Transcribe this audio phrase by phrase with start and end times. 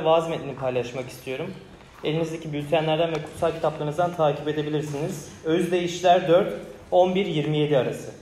[0.00, 1.54] sizlerle vaaz metnini paylaşmak istiyorum.
[2.04, 5.28] Elinizdeki bültenlerden ve kutsal kitaplarınızdan takip edebilirsiniz.
[5.44, 6.52] Özdeyişler 4,
[6.92, 8.12] 11-27 arası.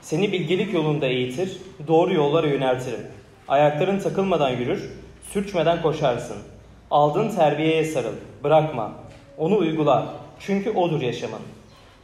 [0.00, 3.00] Seni bilgelik yolunda eğitir, doğru yollara yöneltirim.
[3.48, 4.90] Ayakların takılmadan yürür,
[5.32, 6.36] sürçmeden koşarsın.
[6.90, 8.14] Aldığın terbiyeye sarıl,
[8.44, 8.92] bırakma.
[9.38, 11.42] Onu uygula, çünkü odur yaşamın.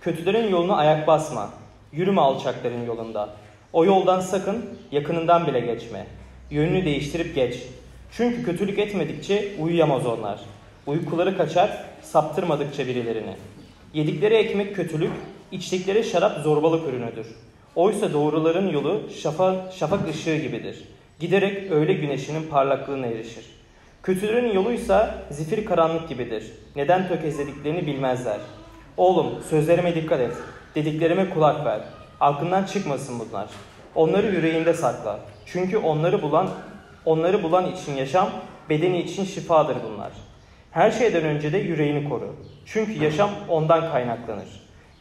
[0.01, 1.51] Kötülerin yoluna ayak basma,
[1.93, 3.29] yürüme alçakların yolunda.
[3.73, 6.07] O yoldan sakın, yakınından bile geçme.
[6.51, 7.55] Yönünü değiştirip geç.
[8.13, 10.41] Çünkü kötülük etmedikçe uyuyamaz onlar.
[10.87, 13.35] Uykuları kaçar, saptırmadıkça birilerini.
[13.95, 15.11] Yedikleri ekmek kötülük,
[15.53, 17.27] içtikleri şarap zorbalık ürünüdür.
[17.75, 20.85] Oysa doğruların yolu şafa, şafak ışığı gibidir.
[21.21, 23.45] Giderek öğle güneşinin parlaklığına erişir.
[24.03, 26.45] Kötülerin yoluysa zifir karanlık gibidir.
[26.77, 28.39] Neden tökezlediklerini bilmezler.
[28.97, 30.33] Oğlum sözlerime dikkat et.
[30.75, 31.81] Dediklerime kulak ver.
[32.21, 33.49] Aklından çıkmasın bunlar.
[33.95, 35.21] Onları yüreğinde sakla.
[35.53, 36.51] Çünkü onları bulan
[37.05, 38.31] onları bulan için yaşam,
[38.69, 40.13] bedeni için şifadır bunlar.
[40.71, 42.37] Her şeyden önce de yüreğini koru.
[42.67, 44.49] Çünkü yaşam ondan kaynaklanır.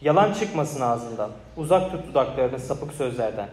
[0.02, 1.32] Yalan çıkmasın ağzından.
[1.58, 3.50] Uzak tut dudaklarını sapık sözlerden.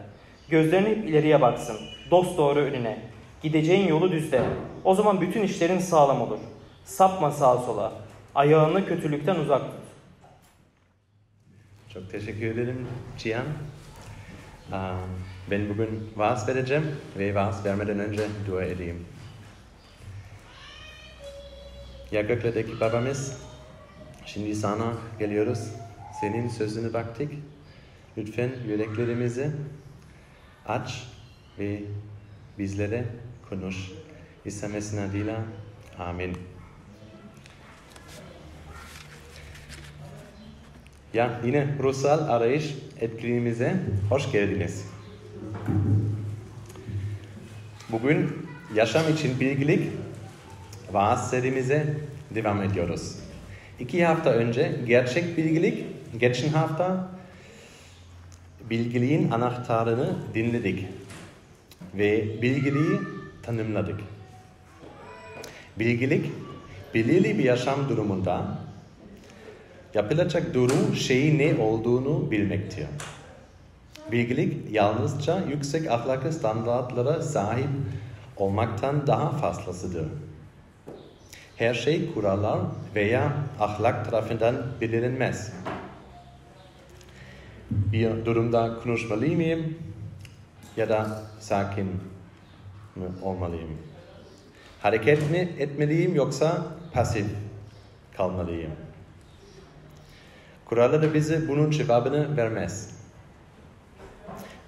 [0.49, 1.77] Gözlerini hep ileriye baksın.
[2.11, 2.99] Dost doğru önüne.
[3.43, 4.43] Gideceğin yolu düzle.
[4.85, 6.39] O zaman bütün işlerin sağlam olur.
[6.85, 7.93] Sapma sağa sola.
[8.35, 9.87] Ayağını kötülükten uzak tut.
[11.95, 12.87] Çok teşekkür ederim
[13.19, 13.47] Cihan.
[15.51, 16.85] Ben bugün vaaz vereceğim
[17.19, 19.05] ve vaaz vermeden önce dua edeyim.
[22.13, 23.43] Ya göklerdeki babamız,
[24.27, 25.73] şimdi sana geliyoruz.
[26.21, 27.33] Senin sözünü baktık.
[28.19, 29.51] Lütfen yüreklerimizi
[30.67, 31.09] aç
[31.59, 31.83] ve
[32.59, 33.05] bizlere
[33.51, 33.91] konuş.
[34.45, 35.37] İsa Mesih adıyla.
[35.99, 36.39] Amin.
[41.15, 43.77] Ya yine ruhsal arayış etkinliğimize
[44.11, 44.96] hoş geldiniz.
[47.89, 48.33] Bugün
[48.75, 49.83] yaşam için bilgilik
[50.93, 51.95] vaaz serimize
[52.35, 53.19] devam ediyoruz.
[53.81, 55.85] İki hafta önce gerçek bilgilik,
[56.19, 57.11] geçen hafta
[58.71, 60.85] bilgiliğin anahtarını dinledik
[61.95, 63.01] ve bilgiliği
[63.43, 64.01] tanımladık.
[65.79, 66.33] Bilgilik,
[66.95, 68.59] belirli bir yaşam durumunda
[69.95, 72.87] yapılacak durum şeyi ne olduğunu bilmektir.
[74.13, 77.69] Bilgilik yalnızca yüksek ahlaki standartlara sahip
[78.37, 80.07] olmaktan daha fazlasıdır.
[81.57, 82.61] Her şey kurallar
[82.95, 85.53] veya ahlak tarafından belirlenmez.
[87.71, 89.79] Bir durumda konuşmalı mıyım
[90.77, 91.87] ya da sakin
[92.97, 93.79] mi olmalıyım?
[94.83, 97.27] Hareket mi etmeliyim yoksa pasif
[98.17, 98.73] kalmalıyım?
[100.65, 102.96] Kuralları bize bunun cevabını vermez.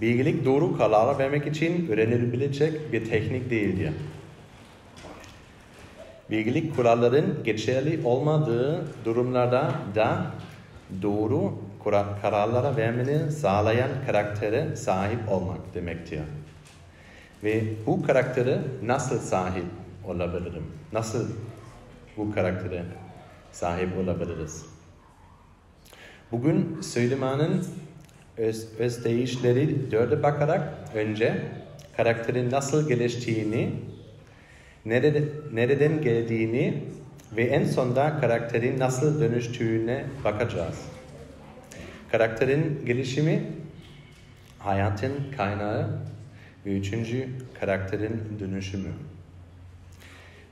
[0.01, 3.93] Bilgilik doğru kararlar vermek için öğrenilebilecek bir teknik değildir.
[6.31, 10.27] Bilgilik kuralların geçerli olmadığı durumlarda da
[11.03, 11.55] doğru
[12.23, 16.21] kararlara vermeni sağlayan karaktere sahip olmak demektir.
[17.45, 19.67] Ve bu karaktere nasıl sahip
[20.05, 20.67] olabilirim?
[20.93, 21.29] Nasıl
[22.17, 22.85] bu karaktere
[23.53, 24.67] sahip olabiliriz?
[26.33, 27.65] Bugün Süleyman'ın
[28.39, 30.63] öz, özdeyişleri dörde bakarak
[30.95, 31.43] önce
[31.97, 33.71] karakterin nasıl geliştiğini,
[34.85, 35.23] nerede,
[35.53, 36.83] nereden geldiğini
[37.37, 40.79] ve en sonda karakterin nasıl dönüştüğüne bakacağız.
[42.13, 43.43] Karakterin gelişimi
[44.59, 46.01] hayatın kaynağı
[46.67, 47.29] ve üçüncü
[47.61, 48.93] karakterin dönüşümü.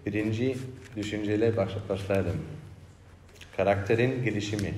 [0.06, 0.56] Birinci
[0.96, 1.56] düşünceyle
[1.88, 2.36] başlayalım.
[3.56, 4.74] Karakterin gelişimi.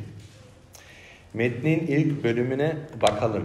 [1.35, 3.45] Metnin ilk bölümüne bakalım.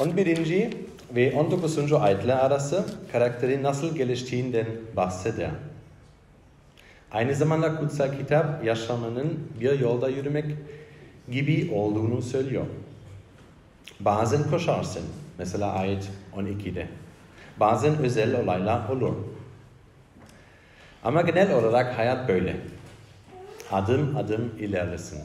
[0.00, 0.70] 11.
[1.14, 1.92] ve 19.
[1.92, 5.50] ayetler arası karakterin nasıl geliştiğinden bahseder.
[7.12, 10.44] Aynı zamanda kutsal kitap yaşamının bir yolda yürümek
[11.30, 12.66] gibi olduğunu söylüyor.
[14.00, 15.02] Bazen koşarsın,
[15.38, 16.86] mesela ayet 12'de.
[17.60, 19.14] Bazen özel olaylar olur.
[21.04, 22.56] Ama genel olarak hayat böyle
[23.72, 25.18] adım adım ilerlesin.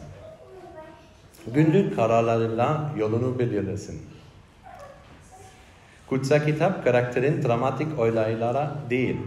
[1.53, 4.01] Günlük kararlarıyla yolunu belirlesin.
[6.07, 9.17] Kutsal kitap karakterin dramatik olaylara değil,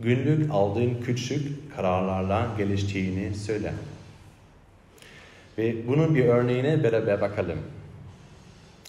[0.00, 3.72] günlük aldığın küçük kararlarla geliştiğini söyler.
[5.58, 7.58] Ve bunun bir örneğine beraber bakalım.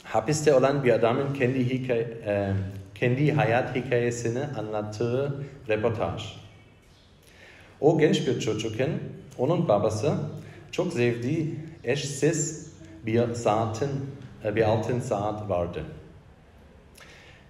[0.03, 2.53] Hapiste olan bir adamın kendi, hikaye, e,
[2.95, 6.38] kendi hayat hikayesini anlattığı reportaj.
[7.81, 8.89] O genç bir çocukken
[9.37, 10.13] onun babası
[10.71, 12.69] çok sevdiği eşsiz
[13.05, 13.89] bir saatin,
[14.55, 15.83] bir altın saat vardı.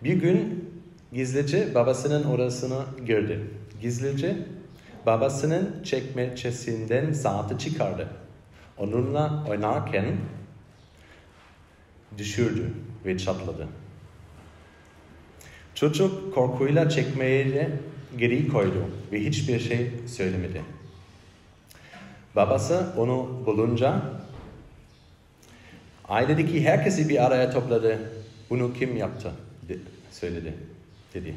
[0.04, 0.70] Bir gün
[1.14, 3.40] gizlice babasının odasına girdi.
[3.82, 4.38] Gizlice
[5.06, 8.08] babasının çekmecesinden saati çıkardı.
[8.78, 10.06] Onunla oynarken
[12.18, 12.74] düşürdü
[13.06, 13.68] ve çatladı.
[15.76, 17.70] Çocuk korkuyla çekmeyi
[18.18, 20.62] geri koydu ve hiçbir şey söylemedi.
[22.36, 24.02] Babası onu bulunca
[26.08, 28.12] ailedeki herkesi bir araya topladı.
[28.50, 29.32] Bunu kim yaptı?
[29.70, 29.78] De,
[30.12, 30.54] söyledi,
[31.14, 31.36] dedi.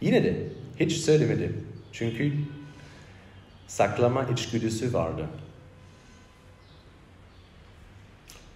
[0.00, 0.48] Yine de
[0.80, 1.52] hiç söylemedi.
[1.92, 2.32] Çünkü
[3.66, 5.28] saklama içgüdüsü vardı.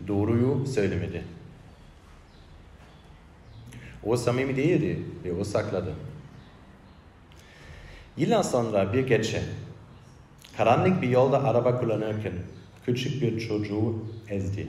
[0.09, 1.25] Doğruyu söylemedi.
[4.05, 5.95] O samimi değildi ve o sakladı.
[8.17, 9.43] Yıllar sonra bir gece
[10.57, 12.33] karanlık bir yolda araba kullanırken
[12.87, 14.69] küçük bir çocuğu ezdi.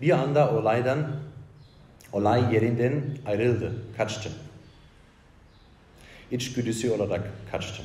[0.00, 1.10] Bir anda olaydan
[2.12, 4.30] olay yerinden ayrıldı, kaçtı.
[6.30, 7.82] İçgüdüsü olarak kaçtı.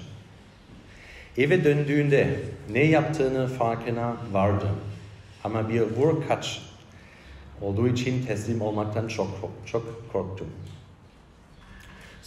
[1.38, 2.40] Eve döndüğünde
[2.72, 4.68] ne yaptığını farkına vardı.
[5.44, 6.62] Ama bir vur kaç
[7.62, 10.48] olduğu için teslim olmaktan çok çok korktum.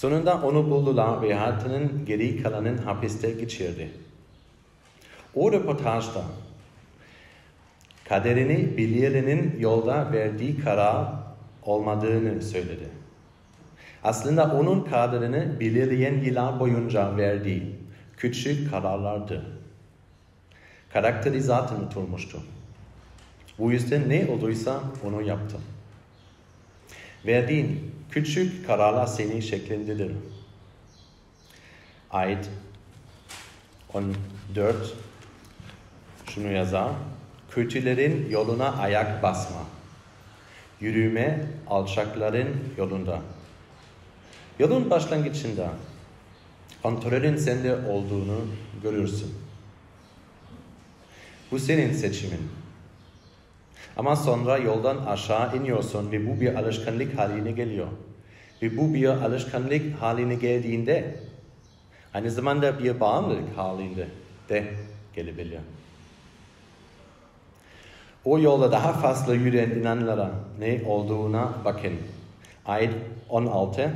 [0.00, 3.90] Sonunda onu buldular ve hayatının geri kalanın hapiste geçirdi.
[5.34, 6.22] O röportajda
[8.08, 11.06] kaderini bilirinin yolda verdiği karar
[11.62, 12.88] olmadığını söyledi.
[14.04, 17.76] Aslında onun kaderini belirleyen yıllar boyunca verdiği
[18.16, 19.44] küçük kararlardı.
[20.92, 22.42] Karakteri zaten oturmuştu.
[23.58, 25.56] Bu yüzden ne olduysa onu yaptı.
[27.26, 30.12] Verdiğin küçük kararlar seni şekillendirir.
[32.10, 32.48] Ayet
[33.94, 34.94] 14
[36.26, 36.92] şunu yazar.
[37.50, 39.60] Kötülerin yoluna ayak basma.
[40.80, 42.48] Yürüme alçakların
[42.78, 43.20] yolunda.
[44.58, 45.70] Yolun başlangıcında
[46.82, 48.46] kontrolün sende olduğunu
[48.82, 49.34] görürsün.
[51.50, 52.59] Bu senin seçimin.
[54.00, 57.86] Ama sonra yoldan aşağı iniyorsun ve bu bir alışkanlık haline geliyor.
[58.62, 61.16] Ve bu bir alışkanlık haline geldiğinde
[62.14, 64.08] aynı zamanda bir bağımlılık halinde
[64.48, 64.64] de
[65.14, 65.60] gelebiliyor.
[68.24, 71.92] O yolda daha fazla yürüyen inanlara ne olduğuna bakın.
[72.66, 72.94] Ayet
[73.28, 73.92] 16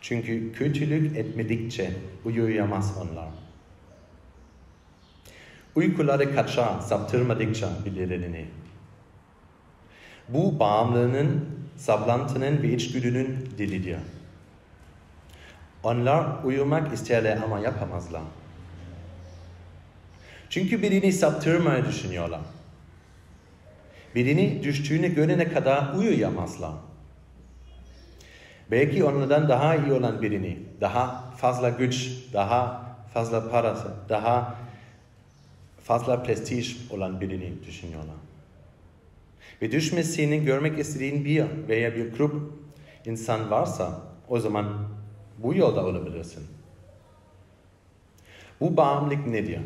[0.00, 1.90] Çünkü kötülük etmedikçe
[2.24, 3.28] uyuyamaz onlar.
[5.74, 8.46] Uykuları kaçar saptırmadıkça bilirlerini.
[10.28, 13.98] Bu bağımlılığının, saplantının ve içgüdünün dilidir.
[15.82, 18.22] Onlar uyumak isterler ama yapamazlar.
[20.50, 22.40] Çünkü birini saptırmayı düşünüyorlar.
[24.14, 26.72] Birini düştüğünü görene kadar uyuyamazlar.
[28.70, 34.54] Belki onlardan daha iyi olan birini, daha fazla güç, daha fazla parası, daha
[35.84, 38.25] fazla prestij olan birini düşünüyorlar.
[39.62, 42.52] Ve düşmesini görmek istediğin bir veya bir grup
[43.04, 44.88] insan varsa o zaman
[45.38, 46.46] bu yolda olabilirsin.
[48.60, 49.60] Bu bağımlılık nedir?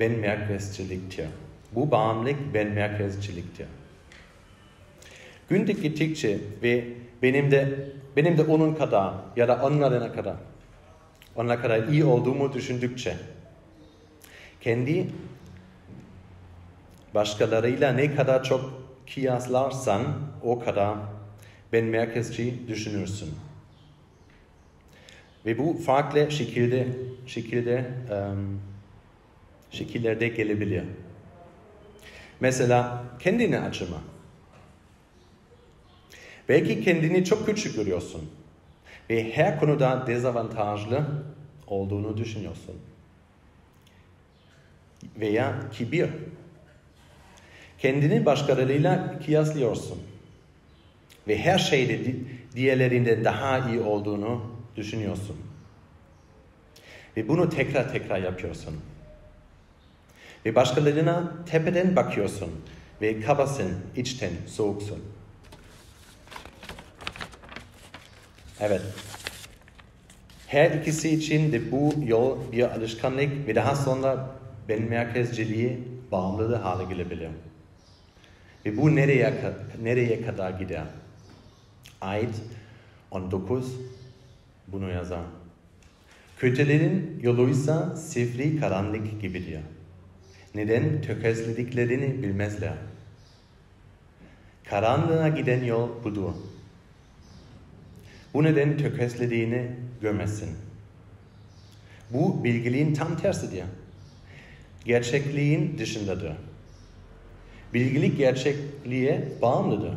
[0.00, 1.26] Ben merkezciliktir.
[1.72, 3.66] Bu bağımlılık ben merkezciliktir.
[5.48, 6.84] Günlük gittikçe ve
[7.22, 10.36] benim de benim de onun kadar ya da onların kadar
[11.36, 13.16] onlar kadar iyi olduğumu düşündükçe
[14.60, 15.06] kendi
[17.14, 18.82] başkalarıyla ne kadar çok
[19.14, 20.02] kıyaslarsan
[20.42, 20.96] o kadar
[21.72, 23.34] ben merkezci düşünürsün.
[25.46, 26.88] Ve bu farklı şekilde
[27.26, 28.60] şekilde um,
[29.70, 30.84] şekillerde gelebilir.
[32.40, 33.98] Mesela kendini acıma.
[36.48, 38.30] Belki kendini çok küçük görüyorsun
[39.10, 41.06] ve her konuda dezavantajlı
[41.66, 42.74] olduğunu düşünüyorsun.
[45.16, 46.10] Veya kibir.
[47.82, 49.98] Kendini başkalarıyla kıyaslıyorsun
[51.28, 52.14] ve her şeyde
[52.56, 54.42] diğerlerinden daha iyi olduğunu
[54.76, 55.36] düşünüyorsun.
[57.16, 58.80] Ve bunu tekrar tekrar yapıyorsun.
[60.46, 62.50] Ve başkalarına tepeden bakıyorsun
[63.00, 65.02] ve kabasın, içten soğuksun.
[68.60, 68.82] Evet.
[70.46, 74.30] Her ikisi için de bu yol bir alışkanlık ve daha sonra
[74.68, 75.78] ben merkezciliği
[76.12, 77.30] bağımlılığı hale gelebilir.
[78.66, 79.34] Ve bu nereye,
[79.82, 80.84] nereye kadar gider?
[82.00, 82.34] Ayet
[83.10, 83.72] 19
[84.68, 85.24] bunu yazar.
[86.38, 89.60] Kötülerin yoluysa sifri karanlık gibidir.
[90.54, 92.74] Neden tökezlediklerini bilmezler.
[94.64, 96.32] Karanlığa giden yol budur.
[98.34, 100.50] Bu neden tökezlediğini görmezsin.
[102.10, 103.64] Bu bilgiliğin tam tersidir.
[104.84, 106.32] Gerçekliğin dışındadır.
[107.74, 109.94] Bilgilik gerçekliğe bağımlıdır.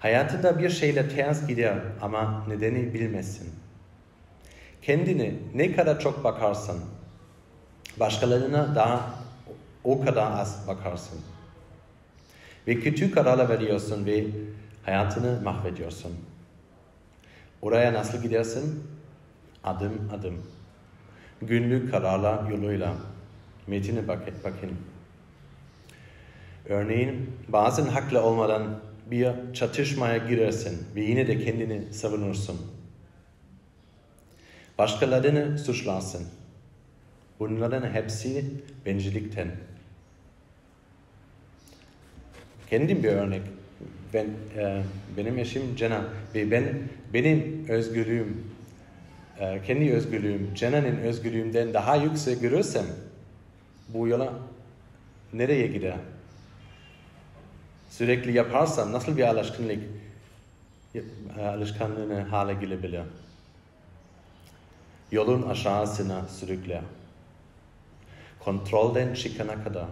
[0.00, 3.50] Hayatında bir şeyle ters gider ama nedeni bilmezsin.
[4.82, 6.80] Kendini ne kadar çok bakarsın,
[8.00, 9.14] başkalarına daha
[9.84, 11.20] o kadar az bakarsın.
[12.66, 14.26] Ve kötü kararlar veriyorsun ve
[14.82, 16.12] hayatını mahvediyorsun.
[17.62, 18.84] Oraya nasıl gidersin?
[19.64, 20.42] Adım adım.
[21.42, 22.94] Günlük kararlar yoluyla.
[23.66, 24.70] Metine bak bakın.
[26.68, 28.80] Örneğin bazen haklı olmadan
[29.10, 32.60] bir çatışmaya girersin ve yine de kendini savunursun.
[34.78, 36.26] Başkalarını suçlarsın.
[37.40, 38.44] Bunların hepsi
[38.86, 39.50] bencillikten.
[42.70, 43.42] Kendim bir örnek.
[44.14, 44.82] Ben e,
[45.16, 46.04] benim eşim Cena
[46.34, 46.64] ve ben
[47.14, 48.44] benim özgürlüğüm
[49.40, 52.84] e, kendi özgürlüğüm Cena'nın özgürlüğümden daha yüksek görürsem
[53.88, 54.32] bu yola
[55.32, 55.96] nereye gider?
[57.90, 59.80] Sürekli yaparsam nasıl bir alışkanlık
[61.40, 63.02] alışkanlığını hale gelebilir?
[65.12, 66.82] Yolun aşağısına sürükler.
[68.38, 69.86] Kontrolden çıkana kadar.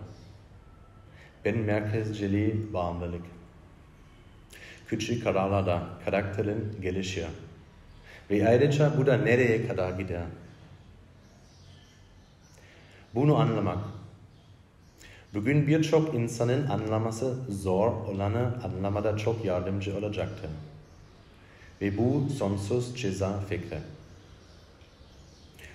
[1.44, 3.22] Ben merkezciliği bağımlılık.
[4.88, 7.28] Küçük kararlarda karakterin gelişiyor.
[8.30, 10.22] Ve ayrıca bu da nereye kadar gider?
[13.14, 13.78] Bunu anlamak.
[15.34, 20.50] Bugün birçok insanın anlaması zor olanı anlamada çok yardımcı olacaktır.
[21.80, 23.78] Ve bu sonsuz ceza fikri.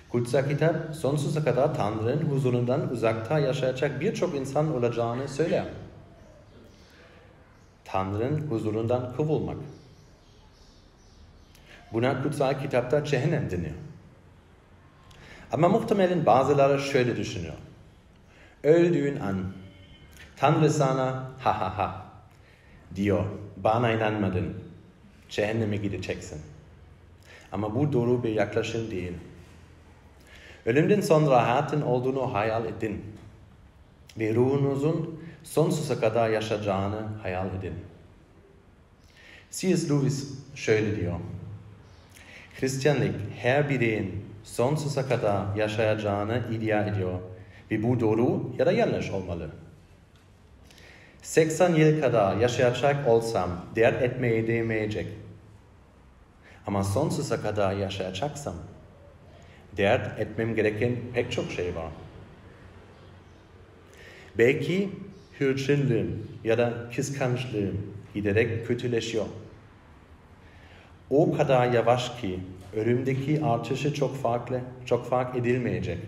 [0.08, 5.66] Kutsal kitap sonsuza kadar Tanrı'nın huzurundan uzakta yaşayacak birçok insan olacağını söyler.
[7.84, 9.56] Tanrı'nın huzurundan kovulmak.
[11.92, 13.89] Buna kutsal kitapta cehennem deniyor.
[15.52, 17.54] Ama muhtemelen bazıları şöyle düşünüyor.
[18.62, 19.52] Öldüğün an
[20.36, 22.06] Tanrı sana ha ha ha
[22.94, 23.24] diyor.
[23.56, 24.54] Bana inanmadın.
[25.28, 26.40] Cehenneme gideceksin.
[27.52, 29.12] Ama bu doğru bir yaklaşım değil.
[30.66, 33.04] Ölümden sonra hayatın olduğunu hayal edin.
[34.18, 37.74] Ve ruhunuzun sonsuza kadar yaşayacağını hayal edin.
[39.50, 39.88] C.S.
[39.88, 41.20] Lewis şöyle diyor.
[42.60, 47.18] Hristiyanlık her bireyin sonsuza kadar yaşayacağını iddia ediyor.
[47.70, 49.50] Ve bu doğru ya da yanlış olmalı.
[51.22, 55.06] 80 yıl kadar yaşayacak olsam dert etmeye değmeyecek.
[56.66, 58.54] Ama sonsuza kadar yaşayacaksam
[59.76, 61.90] dert etmem gereken pek çok şey var.
[64.38, 64.90] Belki
[65.38, 69.26] hırçınlığım ya da kıskançlığım giderek kötüleşiyor.
[71.10, 72.40] O kadar yavaş ki
[72.76, 75.98] ölümdeki artışı çok farklı, çok fark edilmeyecek.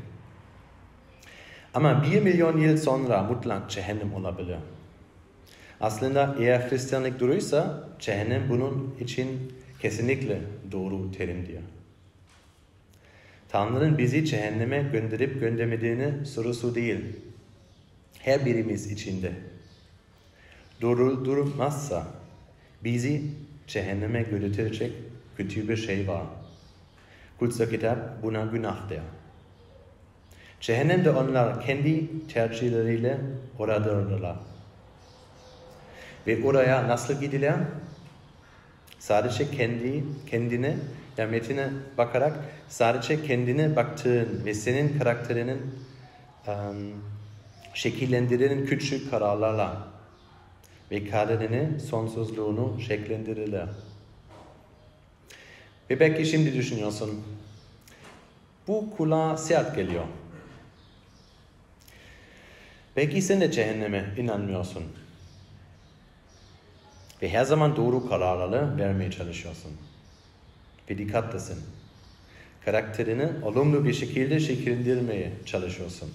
[1.74, 4.56] Ama bir milyon yıl sonra mutlak cehennem olabilir.
[5.80, 10.40] Aslında eğer Hristiyanlık doğruysa cehennem bunun için kesinlikle
[10.72, 11.60] doğru terimdir.
[13.48, 17.04] Tanrı'nın bizi cehenneme gönderip göndermediğini sorusu değil.
[18.18, 19.32] Her birimiz içinde.
[20.80, 22.06] Doğru durmazsa
[22.84, 23.22] bizi
[23.66, 24.92] cehenneme götürecek
[25.36, 26.22] kötü bir şey var.
[27.42, 29.00] Kutsal kitap buna günah der.
[30.60, 33.20] Cehennemde onlar kendi tercihleriyle
[33.58, 34.36] oradırlar.
[36.26, 37.54] Ve oraya nasıl gidiler?
[38.98, 40.76] Sadece kendi kendine
[41.18, 41.68] ya metine
[41.98, 42.32] bakarak
[42.68, 45.60] sadece kendine baktığın ve senin karakterinin
[46.48, 47.02] um,
[47.74, 49.88] şekillendiren küçük kararlarla
[50.90, 53.68] ve kaderini sonsuzluğunu şekillendirirler.
[55.92, 57.22] Ve belki şimdi düşünüyorsun,
[58.68, 60.04] bu kulağa sert geliyor.
[62.96, 64.84] Belki sen de cehenneme inanmıyorsun.
[67.22, 69.72] Ve her zaman doğru kararları vermeye çalışıyorsun.
[70.90, 71.58] Ve dikkatlisin.
[72.64, 76.10] Karakterini olumlu bir şekilde şekillendirmeye çalışıyorsun.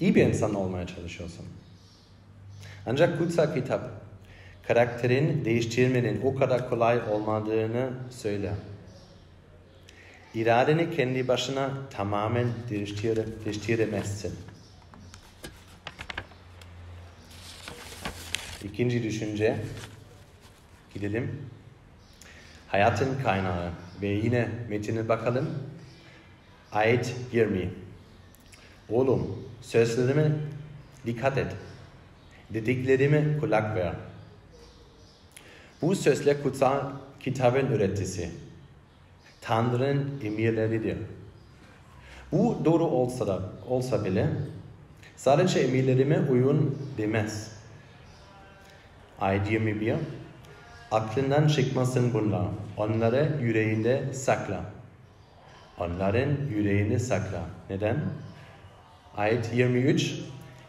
[0.00, 1.46] İyi bir insan olmaya çalışıyorsun.
[2.86, 4.01] Ancak kutsal kitap
[4.68, 8.54] karakterin değiştirmenin o kadar kolay olmadığını söyler.
[10.34, 14.34] İradeni kendi başına tamamen değiştire, değiştiremezsin.
[18.64, 19.56] İkinci düşünce.
[20.94, 21.50] Gidelim.
[22.68, 23.70] Hayatın kaynağı
[24.02, 25.50] ve yine metine bakalım.
[26.72, 27.70] Ayet 20.
[28.88, 30.32] Oğlum sözlerime
[31.06, 31.52] dikkat et.
[32.50, 33.92] Dediklerime kulak ver.
[35.82, 36.80] Bu sözler kutsal
[37.20, 38.30] kitabın üreticisi.
[39.40, 40.96] Tanrı'nın emirleridir.
[42.32, 44.26] Bu doğru olsa da olsa bile
[45.16, 47.52] sadece emirlerime uyun demez.
[49.20, 49.94] Ayet 21
[50.90, 52.46] Aklından çıkmasın bunlar.
[52.76, 54.60] Onları yüreğinde sakla.
[55.78, 57.40] Onların yüreğinde sakla.
[57.70, 57.96] Neden?
[59.16, 60.14] Ayet 23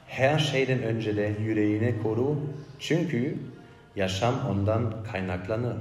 [0.08, 2.40] Her şeyden önce de yüreğini koru.
[2.80, 3.38] Çünkü
[3.96, 5.78] yaşam ondan kaynaklanır.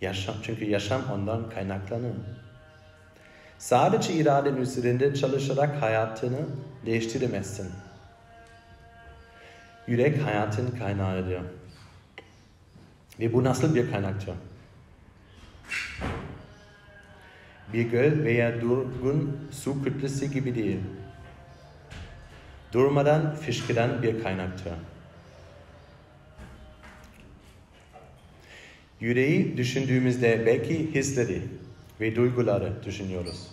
[0.00, 2.14] Yaşam, çünkü yaşam ondan kaynaklanır.
[3.58, 6.40] Sadece iraden üzerinde çalışarak hayatını
[6.86, 7.70] değiştiremezsin.
[9.86, 11.42] Yürek hayatın kaynağıdır.
[13.20, 14.34] Ve bu nasıl bir kaynaktır?
[17.72, 20.80] Bir göl veya durgun su kütlesi gibi değil.
[22.72, 24.72] Durmadan fışkıran bir kaynaktır.
[29.00, 31.42] Yüreği düşündüğümüzde belki hisleri
[32.00, 33.46] ve duyguları düşünüyoruz.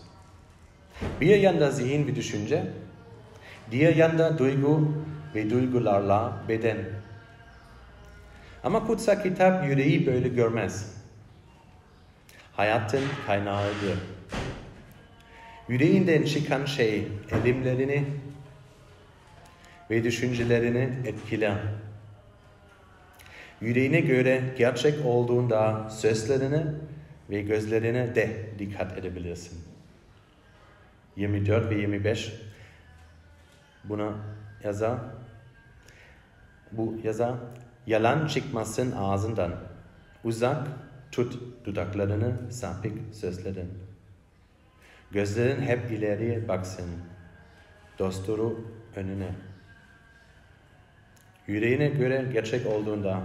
[1.22, 2.64] Bir yanda zihin ve düşünce,
[3.72, 4.94] diğer yanda duygu
[5.36, 6.78] ve duygularla beden.
[8.64, 10.96] Ama kutsal kitap yüreği böyle görmez.
[12.54, 14.00] Hayatın kaynağıdır.
[15.70, 18.04] Yüreğinden çıkan şey elimlerini
[19.90, 21.58] ve düşüncelerini etkiler.
[23.62, 26.64] Yüreğine göre gerçek olduğunda sözlerine
[27.30, 29.60] ve gözlerine de dikkat edebilirsin.
[31.16, 32.34] 24 ve 25
[33.84, 34.14] buna
[34.64, 35.00] yazar.
[36.72, 37.36] Bu yazar
[37.88, 39.56] yalan çıkmasın ağzından.
[40.24, 40.68] Uzak
[41.12, 43.70] tut dudaklarını sapık sözlerin.
[45.12, 46.86] Gözlerin hep ileriye baksın.
[48.00, 48.66] Dosturu
[48.96, 49.30] önüne.
[51.48, 53.24] Yüreğine göre gerçek olduğunda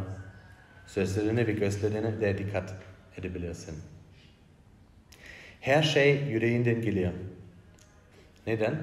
[0.87, 2.75] sözlerine ve gözlerine de dikkat
[3.17, 3.75] edebilirsin.
[5.61, 7.13] Her şey yüreğinden geliyor.
[8.47, 8.75] Neden?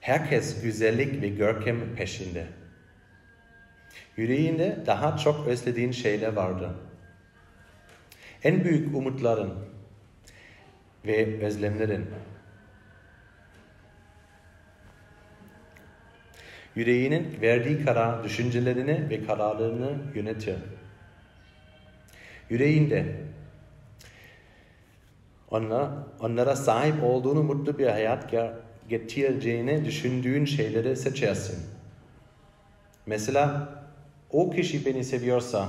[0.00, 2.46] Herkes güzellik ve görkem peşinde.
[4.16, 6.74] Yüreğinde daha çok özlediğin şeyler vardı.
[8.44, 9.54] En büyük umutların
[11.06, 12.06] ve özlemlerin.
[16.78, 20.56] Yüreğinin verdiği karar düşüncelerini ve kararlarını yönetir.
[22.50, 23.16] Yüreğinde
[25.50, 28.34] onlara, onlara sahip olduğunu mutlu bir hayat
[28.88, 31.58] getireceğini düşündüğün şeyleri seçersin.
[33.06, 33.68] Mesela
[34.30, 35.68] o kişi beni seviyorsa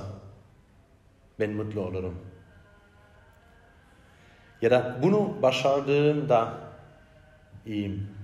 [1.39, 2.15] ben mutlu olurum.
[4.61, 6.53] Ya da bunu başardığımda
[7.65, 8.18] iyiyim.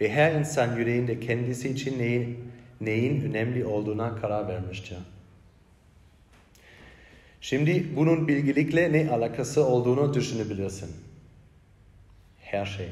[0.00, 4.98] Ve her insan yüreğinde kendisi için neyin, neyin önemli olduğuna karar vermiştir.
[7.40, 10.90] Şimdi bunun bilgilikle ne alakası olduğunu düşünebilirsin.
[12.40, 12.88] Her şey.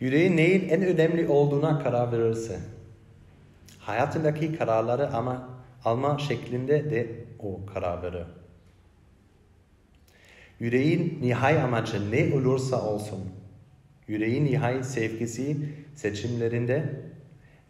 [0.00, 2.60] Yüreğin neyin en önemli olduğuna karar verirse,
[3.78, 5.48] hayatındaki kararları ama
[5.84, 8.26] alma şeklinde de o karar verir.
[10.60, 13.20] Yüreğin nihai amacı ne olursa olsun,
[14.08, 15.56] yüreğin nihai sevgisi
[15.94, 17.00] seçimlerinde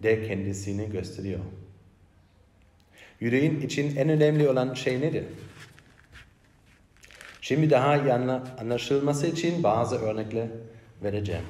[0.03, 1.40] de kendisini gösteriyor.
[3.20, 5.25] Yüreğin için en önemli olan şey nedir?
[7.40, 10.49] Şimdi daha iyi anlaşılması için bazı örnekler
[11.03, 11.44] vereceğim.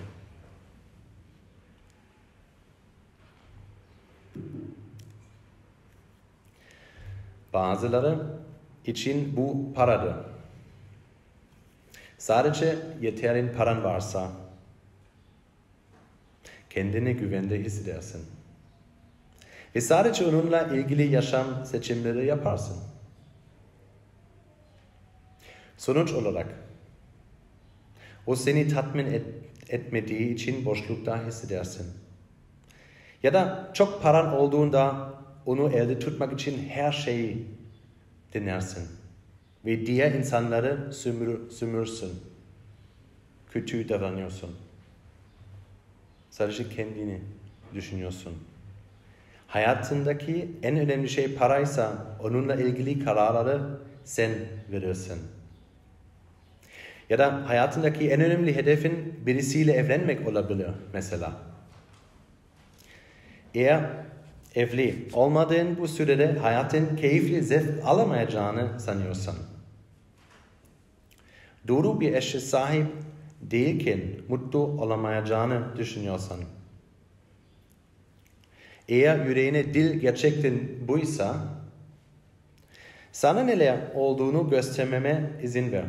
[7.53, 8.27] Bazıları
[8.87, 10.15] için bu paradır.
[12.19, 14.46] Sadece yeterin paran varsa
[16.77, 18.27] kendini güvende hissedersin.
[19.75, 22.77] Ve sadece onunla ilgili yaşam seçimleri yaparsın.
[25.77, 26.47] Sonuç olarak
[28.27, 29.27] o seni tatmin et,
[29.69, 31.87] etmediği için boşlukta hissedersin.
[33.23, 35.15] Ya da çok paran olduğunda
[35.47, 37.47] onu elde tutmak için her şeyi
[38.35, 38.89] denersin.
[39.65, 42.13] Ve diğer insanları sümür, sümürsün.
[43.51, 44.66] Kötü davranıyorsun.
[46.39, 47.21] Sadece kendini
[47.75, 48.33] düşünüyorsun.
[49.47, 53.61] Hayatındaki en önemli şey paraysa onunla ilgili kararları
[54.05, 54.31] sen
[54.73, 55.19] verirsin.
[57.11, 61.33] Ya da hayatındaki en önemli hedefin birisiyle evlenmek olabilir mesela.
[63.55, 63.85] Eğer
[64.55, 69.37] evli olmadığın bu sürede hayatın keyifli zevk alamayacağını sanıyorsan.
[71.69, 72.87] Doğru bir eşe sahip
[73.41, 76.39] değilken mutlu olamayacağını düşünüyorsan.
[78.89, 81.37] Eğer yüreğine dil gerçekten buysa,
[83.13, 85.85] sana neler olduğunu göstermeme izin ver.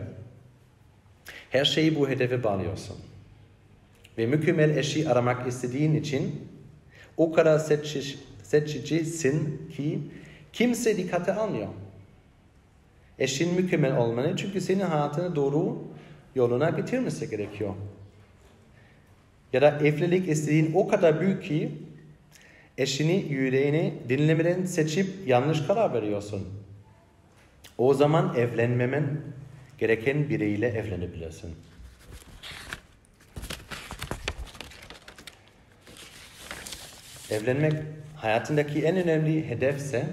[1.50, 2.96] Her şeyi bu hedefe bağlıyorsun.
[4.18, 6.48] Ve mükemmel eşi aramak istediğin için
[7.18, 10.00] o kadar seçici, seçicisin ki
[10.54, 11.68] kimse dikkate almıyor.
[13.20, 15.84] Eşin mükemmel olmanı çünkü senin hayatını doğru
[16.36, 17.74] yoluna getirmesi gerekiyor.
[19.54, 21.72] Ya da evlilik istediğin o kadar büyük ki
[22.78, 26.48] eşini yüreğini dinlemeden seçip yanlış karar veriyorsun.
[27.78, 29.22] O zaman evlenmemen
[29.78, 31.56] gereken biriyle evlenebilirsin.
[37.32, 37.74] Evlenmek
[38.16, 40.06] hayatındaki en önemli hedefse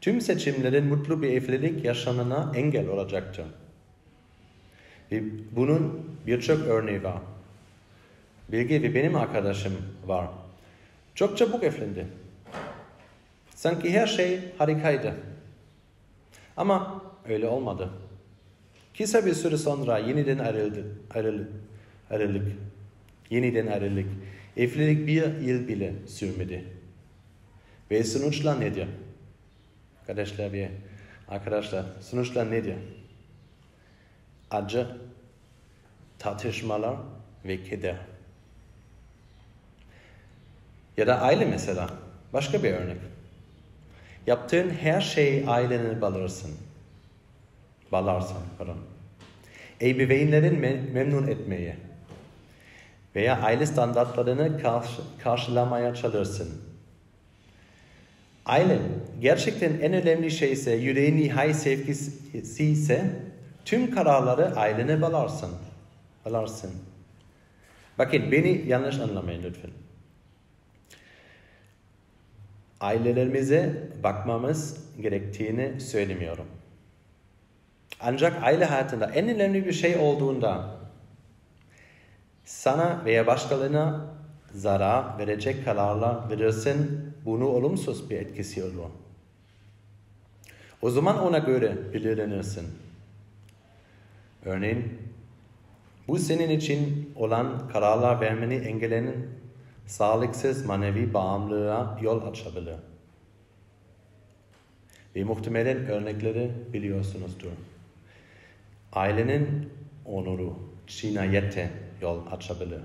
[0.00, 3.44] tüm seçimlerin mutlu bir evlilik yaşamına engel olacaktır.
[5.14, 5.22] Ve
[5.56, 7.18] bunun birçok örneği var.
[8.48, 9.72] Bilge ve benim arkadaşım
[10.06, 10.26] var.
[11.14, 12.06] Çok çabuk evlendi.
[13.54, 15.14] Sanki her şey harikaydı.
[16.56, 17.90] Ama öyle olmadı.
[18.98, 21.48] Kısa bir süre sonra yeniden ayrıldı, ayrılık,
[22.10, 22.46] ayrılık,
[23.30, 24.06] yeniden ayrılık.
[24.56, 26.64] Evlilik bir yıl bile sürmedi.
[27.90, 28.88] Ve sonuçlar nedir?
[30.00, 30.70] Arkadaşlar ve
[31.28, 32.74] arkadaşlar sonuçlar nedir?
[34.54, 34.86] Acı,
[36.18, 36.96] tartışmalar
[37.44, 37.96] ve keder.
[40.96, 41.90] Ya da aile mesela.
[42.32, 42.96] Başka bir örnek.
[44.26, 46.50] Yaptığın her şeyi aileni bağlarsın.
[47.92, 48.78] Bağlarsın, pardon.
[49.80, 51.76] Ebeveynlerin mem memnun etmeye
[53.16, 56.62] veya aile standartlarını karşı karşılamaya çalışırsın.
[58.46, 58.78] Aile
[59.20, 63.10] gerçekten en önemli şey ise yüreğin nihai sevgisi ise
[63.64, 65.50] tüm kararları ailene bağlarsın.
[66.24, 66.70] Bağlarsın.
[67.98, 69.70] Bakın beni yanlış anlamayın lütfen
[72.80, 76.46] ailelerimize bakmamız gerektiğini söylemiyorum.
[78.00, 80.76] Ancak aile hayatında en önemli bir şey olduğunda
[82.44, 84.06] sana veya başkalarına
[84.54, 88.90] zarar verecek kararlar verirsin, bunu olumsuz bir etkisi olur.
[90.82, 92.66] O zaman ona göre belirlenirsin.
[94.44, 94.98] Örneğin,
[96.08, 99.28] bu senin için olan kararlar vermeni engellenin
[99.86, 102.76] sağlıksız manevi bağımlılığa yol açabilir.
[105.16, 107.50] Ve muhtemelen örnekleri biliyorsunuzdur.
[108.92, 109.72] Ailenin
[110.04, 111.70] onuru, cinayete
[112.02, 112.80] yol açabilir.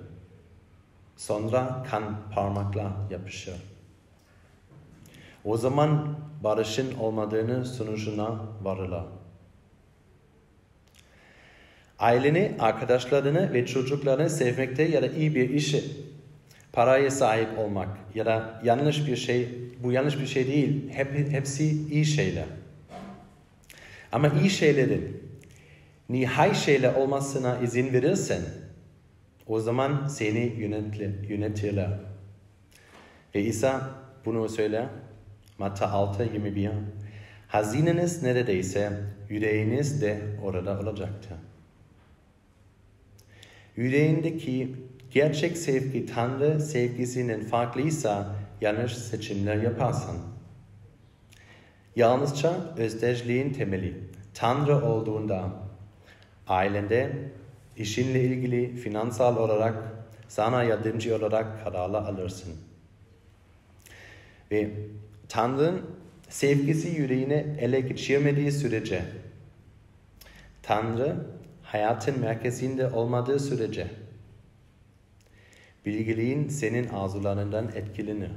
[1.17, 3.55] Sonra kan parmakla yapışır.
[5.45, 9.18] O zaman barışın olmadığını sonucuna varırlar.
[11.99, 15.83] Aileni, arkadaşlarını ve çocuklarını sevmekte ya da iyi bir işe
[16.73, 19.49] paraya sahip olmak ya da yanlış bir şey,
[19.83, 20.89] bu yanlış bir şey değil.
[20.89, 22.45] Hep, hepsi iyi şeyler.
[24.11, 25.23] Ama iyi şeylerin
[26.09, 28.41] nihai şeyler olmasına izin verirsen
[29.47, 30.53] o zaman seni
[31.29, 31.89] yönetirler.
[33.35, 33.89] Ve İsa
[34.25, 34.85] bunu söyler.
[35.57, 36.69] Matta 6, 21.
[37.47, 38.91] Hazineniz neredeyse
[39.29, 41.37] yüreğiniz de orada olacaktır.
[43.79, 44.75] Yüreğindeki
[45.11, 50.17] Gerçek sevgi Tanrı sevgisinin farklıysa yanlış seçimler yaparsın.
[51.95, 55.51] Yalnızca özdeşliğin temeli Tanrı olduğunda
[56.47, 57.13] ailende
[57.77, 59.75] işinle ilgili finansal olarak
[60.27, 62.55] sana yardımcı olarak kararlar alırsın.
[64.51, 64.71] Ve
[65.29, 65.81] Tanrı'nın
[66.29, 69.01] sevgisi yüreğine ele geçirmediği sürece
[70.63, 71.38] Tanrı
[71.71, 73.87] hayatın merkezinde olmadığı sürece
[75.85, 78.31] Bilgiliğin senin arzularından etkilenir.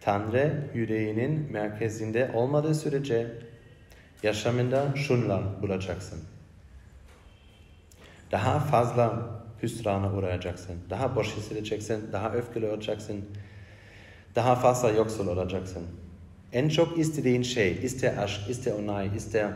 [0.00, 3.26] Tanrı yüreğinin merkezinde olmadığı sürece
[4.22, 6.18] yaşamında şunlar bulacaksın.
[8.32, 9.30] Daha fazla
[9.62, 10.76] hüsrana uğrayacaksın.
[10.90, 12.12] Daha boş hissedeceksin.
[12.12, 13.24] Daha öfkeli olacaksın.
[14.34, 15.82] Daha fazla yoksul olacaksın.
[16.52, 19.50] En çok istediğin şey, ister aşk, ister onay, ister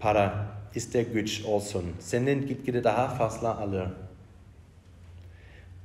[0.00, 1.84] para, ister güç olsun.
[2.00, 3.88] Senin gitgide daha fazla alır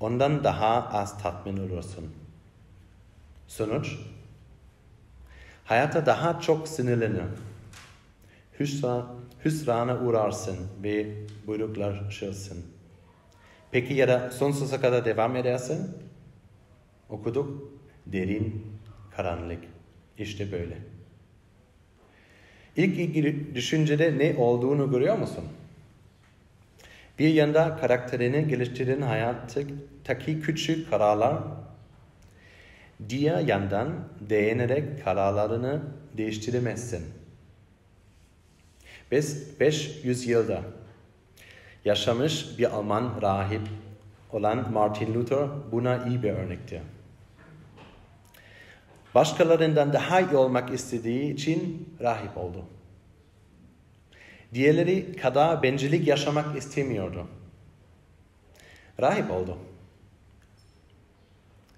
[0.01, 2.09] ondan daha az tatmin olursun.
[3.47, 3.97] Sonuç,
[5.65, 7.23] hayata daha çok sinirlenir.
[8.59, 9.07] Hüsran,
[9.45, 11.15] hüsrana uğrarsın ve
[11.47, 12.65] buyruklaşırsın.
[13.71, 15.97] Peki ya da sonsuza kadar devam edersin?
[17.09, 17.71] Okuduk,
[18.05, 18.65] derin,
[19.15, 19.63] karanlık.
[20.17, 20.77] İşte böyle.
[22.77, 25.43] İlk ilgili düşüncede ne olduğunu görüyor musun?
[27.19, 31.37] Bir yanda karakterini geliştiren hayattaki küçük kararlar,
[33.09, 35.81] Diğer yandan değinerek kararlarını
[36.17, 37.05] değiştiremezsin.
[39.11, 40.61] 500 yılda
[41.85, 43.61] yaşamış bir Alman rahip
[44.31, 46.81] olan Martin Luther buna iyi bir örnektir.
[49.15, 52.65] Başkalarından daha iyi olmak istediği için rahip oldu.
[54.53, 57.27] Diğerleri kadar bencillik yaşamak istemiyordu.
[59.01, 59.57] Rahip oldu.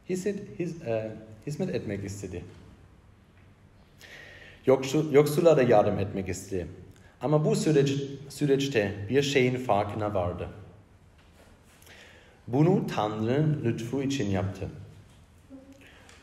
[0.09, 1.11] Hizmet, hiz, e,
[1.47, 2.43] hizmet etmek istedi.
[4.65, 6.67] Yoksul, yoksullara yardım etmek istedi.
[7.21, 10.49] Ama bu süreç, süreçte bir şeyin farkına vardı.
[12.47, 14.69] Bunu Tanrı'nın lütfu için yaptı.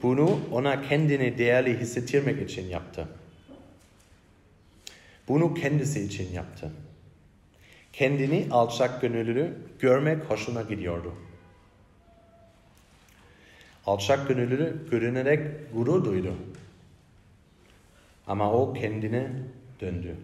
[0.02, 3.08] Bunu ona kendini değerli hissettirmek için yaptı.
[5.28, 6.70] Bunu kendisi için yaptı.
[7.92, 11.14] Kendini alçak gönüllü görmek hoşuna gidiyordu.
[13.86, 16.34] Alçak gönüllü görünerek gurur duydu.
[18.26, 19.30] Ama o kendine
[19.80, 20.16] döndü.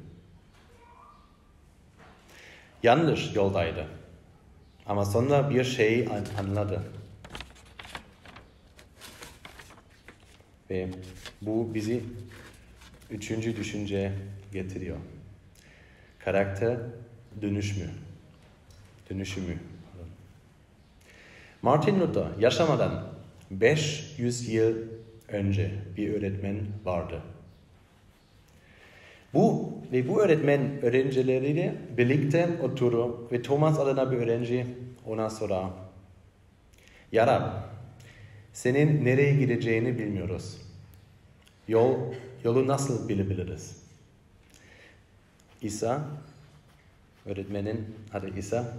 [2.83, 3.87] Yanlış yoldaydı.
[4.87, 6.09] Ama sonra bir şey
[6.39, 6.83] anladı.
[10.71, 10.89] Ve
[11.43, 12.01] bu bizi
[13.11, 14.13] üçüncü düşünceye
[14.53, 14.97] getiriyor.
[16.19, 16.79] Karakter
[17.43, 17.91] dönüşümü.
[19.11, 19.59] Dönüşümü.
[21.63, 23.05] Martin Luther yaşamadan
[23.51, 24.77] 500 yıl
[25.29, 27.23] önce bir öğretmen vardı.
[29.35, 34.67] Bu ve bu öğretmen öğrencileriyle birlikte oturur ve Thomas adına bir öğrenci
[35.07, 35.67] ona sorar.
[37.13, 37.43] Ya Rab,
[38.57, 40.57] senin nereye gideceğini bilmiyoruz.
[41.69, 41.95] Yol,
[42.45, 43.77] yolu nasıl bilebiliriz?
[45.63, 46.09] İsa,
[47.27, 48.75] öğretmenin adı İsa,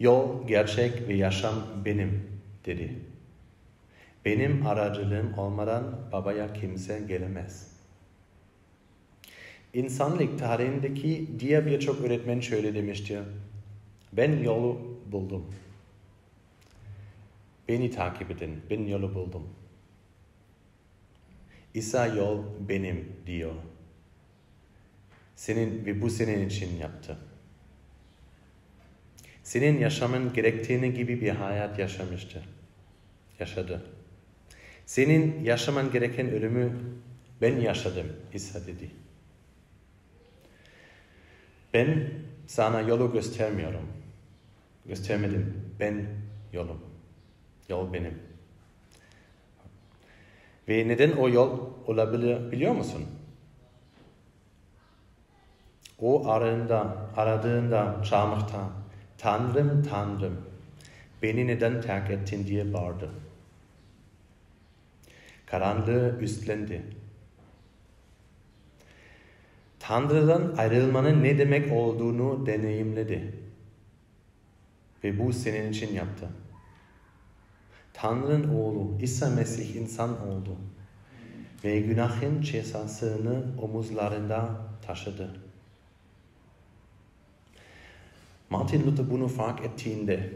[0.00, 2.22] yol, gerçek ve yaşam benim
[2.66, 2.94] dedi.
[4.24, 7.72] Benim aracılığım olmadan babaya kimse gelemez.
[9.74, 13.20] İnsanlık tarihindeki diğer birçok öğretmen şöyle demiştir.
[14.12, 15.46] Ben yolu buldum.
[17.68, 18.62] Beni takip edin.
[18.70, 19.48] Ben yolu buldum.
[21.74, 23.54] İsa yol benim diyor.
[25.34, 27.18] Senin ve bu senin için yaptı.
[29.42, 32.42] Senin yaşamın gerektiğini gibi bir hayat yaşamıştı.
[33.40, 33.82] Yaşadı.
[34.86, 36.72] Senin yaşaman gereken ölümü
[37.40, 38.90] ben yaşadım İsa dedi.
[41.74, 42.10] Ben
[42.46, 43.88] sana yolu göstermiyorum.
[44.86, 45.64] Göstermedim.
[45.80, 46.06] Ben
[46.52, 46.95] yolum.
[47.68, 48.18] Yol benim.
[50.68, 53.04] Ve neden o yol olabilir biliyor musun?
[56.00, 58.70] O aradığında, aradığında çağırmakta
[59.18, 60.40] Tanrım Tanrım
[61.22, 63.10] beni neden terk ettin diye bağırdı.
[65.46, 66.82] Karanlığı üstlendi.
[69.80, 73.34] Tanrı'dan ayrılmanın ne demek olduğunu deneyimledi.
[75.04, 76.28] Ve bu senin için yaptı.
[77.96, 80.56] Tanrı'nın oğlu İsa Mesih insan oldu.
[81.64, 84.50] Ve günahın cezasını omuzlarında
[84.86, 85.30] taşıdı.
[88.50, 90.32] Martin Luther bunu fark ettiğinde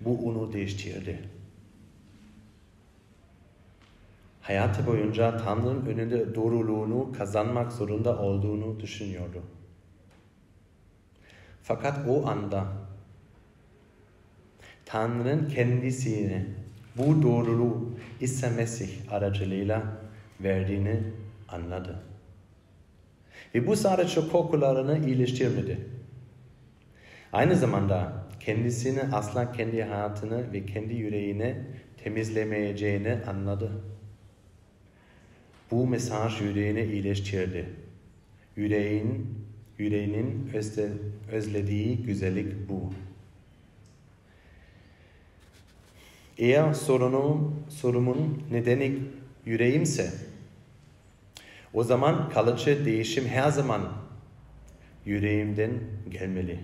[0.00, 1.28] bu onu değiştirdi.
[4.42, 9.42] Hayatı boyunca Tanrı'nın önünde doğruluğunu kazanmak zorunda olduğunu düşünüyordu.
[11.62, 12.66] Fakat o anda
[14.90, 16.46] Tanrı'nın kendisini
[16.96, 19.82] bu doğruluğu İsa Mesih aracılığıyla
[20.40, 21.00] verdiğini
[21.48, 22.02] anladı.
[23.54, 25.78] Ve bu sadece korkularını iyileştirmedi.
[27.32, 31.56] Aynı zamanda kendisini asla kendi hayatını ve kendi yüreğini
[32.04, 33.70] temizlemeyeceğini anladı.
[35.70, 37.66] Bu mesaj yüreğini iyileştirdi.
[38.56, 39.38] Yüreğin,
[39.78, 40.88] yüreğinin özle,
[41.32, 42.92] özlediği güzellik bu.
[46.40, 48.98] Eğer sorunum, sorumun nedeni
[49.46, 50.12] yüreğimse,
[51.74, 53.92] o zaman kalıcı değişim her zaman
[55.06, 55.70] yüreğimden
[56.10, 56.58] gelmeli.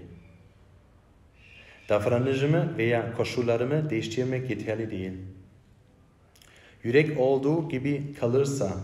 [1.89, 5.13] Davranışımı veya koşullarımı değiştirmek yeterli değil.
[6.83, 8.77] Yürek olduğu gibi kalırsa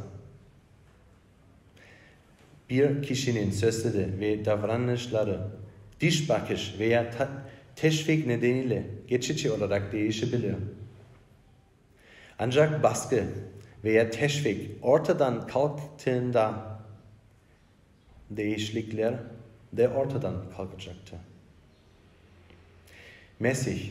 [2.71, 5.41] bir kişinin sözleri ve davranışları
[6.01, 7.11] diş bakış veya
[7.77, 10.55] teşvik nedeniyle geçici olarak değişebilir.
[12.43, 13.25] Ancak baskı
[13.85, 16.79] veya teşvik ortadan kalktığında
[18.31, 19.15] değişiklikler
[19.73, 21.19] de ortadan kalkacaktır.
[23.41, 23.91] Mesih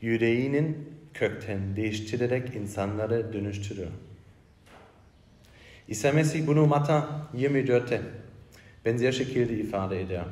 [0.00, 3.90] yüreğinin kökten değiştirerek insanları dönüştürüyor.
[5.88, 8.00] İsa Mesih bunu Matta 24'te
[8.84, 10.24] benzer şekilde ifade ediyor.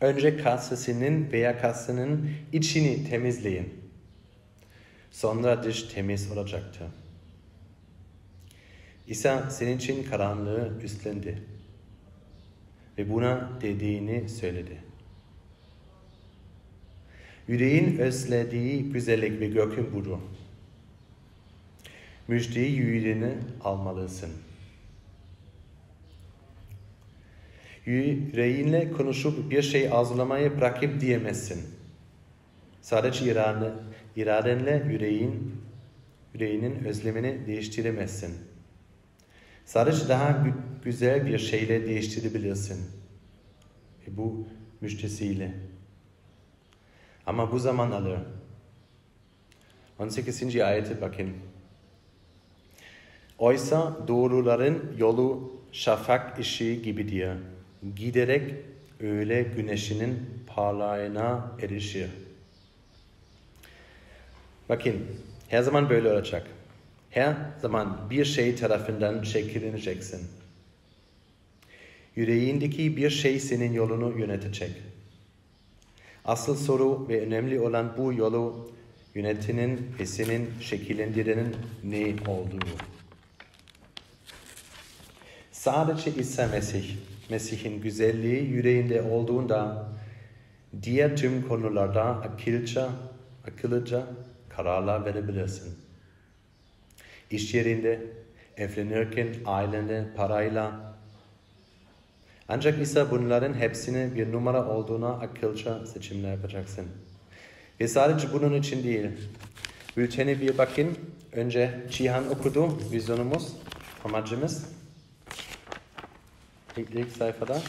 [0.00, 3.81] Önce kasasının veya kasasının içini temizleyin.
[5.12, 6.86] Sonra dış temiz olacaktır.
[9.06, 11.42] İsa senin için karanlığı üstlendi.
[12.98, 14.78] Ve buna dediğini söyledi.
[17.48, 20.18] Yüreğin özlediği güzellik ve görküm budur.
[22.28, 24.30] Müjdeyi yüreğine almalısın.
[27.86, 31.62] Yüreğinle konuşup bir şey arzulamayı bırakıp diyemezsin.
[32.82, 33.70] Sadece iradenle,
[34.16, 35.54] iradenle yüreğin,
[36.34, 38.34] yüreğinin özlemini değiştiremezsin.
[39.64, 42.90] Sadece daha gü güzel bir şeyle değiştirebilirsin.
[44.06, 44.46] Ve bu
[44.80, 45.54] müjdesiyle.
[47.26, 48.18] Ama bu zaman alır.
[49.98, 50.56] 18.
[50.56, 51.30] ayete bakın.
[53.38, 57.30] Oysa doğruların yolu şafak ışığı gibidir.
[57.96, 58.54] Giderek
[59.00, 62.10] öğle güneşinin parlayına erişir.
[64.72, 65.06] Bakın,
[65.48, 66.46] her zaman böyle olacak.
[67.10, 70.20] Her zaman bir şey tarafından şekilleneceksin.
[72.16, 74.70] Yüreğindeki bir şey senin yolunu yönetecek.
[76.24, 78.70] Asıl soru ve önemli olan bu yolu
[79.14, 82.66] yönetenin ve senin şekillendirenin ne olduğu.
[85.52, 86.96] Sadece İsa Mesih,
[87.30, 89.88] Mesih'in güzelliği yüreğinde olduğunda
[90.82, 92.90] diğer tüm konularda akılca,
[93.46, 94.06] akıllıca
[94.56, 95.78] kararlar verebilirsin.
[97.30, 98.00] İş yerinde,
[98.56, 100.94] evlenirken, ailende, parayla.
[102.48, 106.86] Ancak İsa bunların hepsini bir numara olduğuna akılca seçimler yapacaksın.
[107.80, 109.10] Ve sadece bunun için değil.
[109.96, 110.98] Bülteni bir bakın.
[111.32, 113.52] Önce Cihan okudu, vizyonumuz,
[114.04, 114.66] amacımız.
[116.76, 117.62] İlk, ilk sayfada.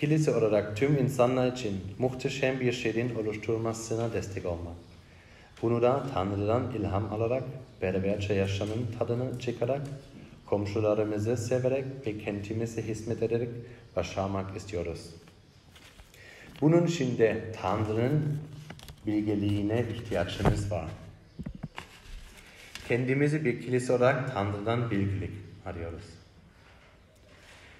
[0.00, 4.76] Kilise olarak tüm insanlar için muhteşem bir şeyin oluşturulmasına destek olmak.
[5.62, 7.42] Bunu da Tanrı'dan ilham alarak,
[7.82, 9.82] beraberce yaşamın tadını çıkarak,
[10.46, 13.48] komşularımızı severek ve kendimize hizmet ederek
[13.96, 15.10] başarmak istiyoruz.
[16.60, 18.38] Bunun için de Tanrı'nın
[19.06, 20.88] bilgeliğine ihtiyacımız var.
[22.88, 25.32] Kendimizi bir kilise olarak Tanrı'dan bilgilik
[25.66, 26.17] arıyoruz.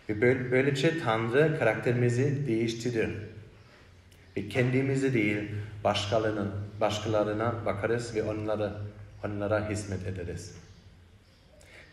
[0.09, 3.11] Ve böylece Tanrı karakterimizi değiştirir.
[4.37, 5.51] Ve kendimizi değil
[5.85, 8.73] başkalarının, başkalarına bakarız ve onlara,
[9.25, 10.55] onlara hizmet ederiz.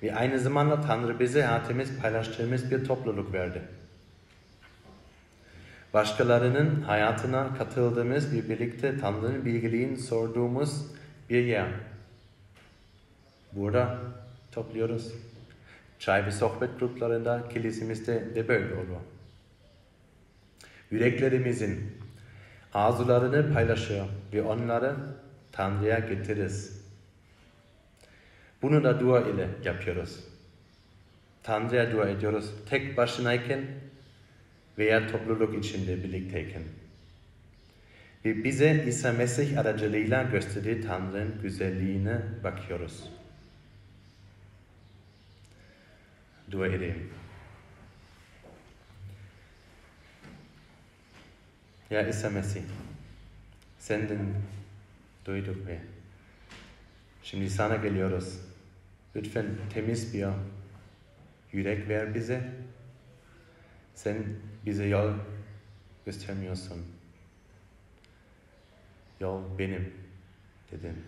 [0.04, 3.62] Ve aynı zamanda Tanrı bize hayatımız paylaştığımız bir topluluk verdi.
[5.93, 10.86] Başkalarının hayatına katıldığımız ve birlikte Tanrı'nın bilgiliğini sorduğumuz
[11.30, 11.67] bir yer.
[13.51, 13.97] Burada
[14.51, 15.12] topluyoruz.
[15.99, 19.01] Çay ve sohbet gruplarında kilisemizde de böyle olur.
[20.91, 21.97] Yüreklerimizin
[22.73, 24.95] arzularını paylaşıyor ve onları
[25.51, 26.86] Tanrı'ya getiririz.
[28.62, 30.19] Bunu da dua ile yapıyoruz.
[31.43, 32.51] Tanrı'ya dua ediyoruz.
[32.69, 33.62] Tek başınayken
[34.77, 36.62] veya topluluk içinde birlikteyken.
[38.25, 43.10] Ve bize İsa Mesih aracılığıyla gösterdiği Tanrı'nın güzelliğine bakıyoruz.
[46.51, 47.10] Dua edeyim.
[51.89, 52.61] Ya İsa Mesih,
[53.80, 54.34] senden
[55.26, 55.80] duyduk ve
[57.24, 58.39] şimdi sana geliyoruz.
[59.15, 60.28] Lütfen temiz bir
[61.51, 62.51] yürek ver bize.
[63.95, 64.26] Sen
[64.65, 65.13] bize yol
[66.05, 66.86] göstermiyorsun.
[69.20, 69.93] Yol benim
[70.72, 71.03] dedin.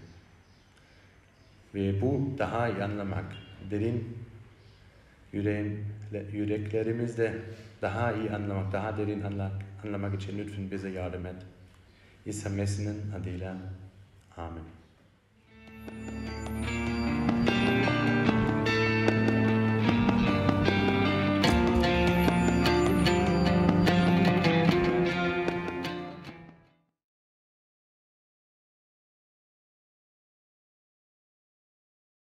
[1.75, 3.25] Ve bu daha iyi anlamak,
[3.71, 4.16] derin
[5.33, 5.85] yüreğim,
[6.31, 7.33] yüreklerimizle
[7.81, 9.51] daha iyi anlamak, daha derin anla,
[9.85, 11.35] anlamak için lütfen bize yardım et.
[12.25, 13.57] İsa Mesih'in adıyla.
[14.37, 14.63] Amin.